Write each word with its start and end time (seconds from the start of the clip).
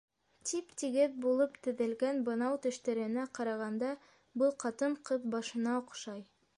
Тип-тигеҙ 0.51 1.11
булып 1.25 1.59
теҙелгән 1.67 2.23
бынау 2.29 2.57
тештәренә 2.65 3.27
ҡарағанда, 3.39 3.95
был 4.43 4.57
ҡатын-ҡыҙ 4.65 5.33
башына 5.37 5.81
оҡшай. 5.83 6.31